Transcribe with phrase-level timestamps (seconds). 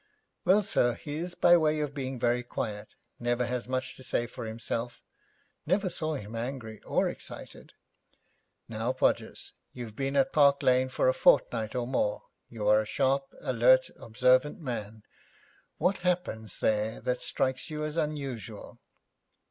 [0.45, 4.25] 'Well, sir, he is by way of being very quiet, never has much to say
[4.25, 5.03] for himself;
[5.67, 7.73] never saw him angry, or excited.'
[8.67, 12.23] 'Now, Podgers, you've been at Park Lane for a fortnight or more.
[12.49, 15.03] You are a sharp, alert, observant man.
[15.77, 18.79] What happens there that strikes you as unusual?'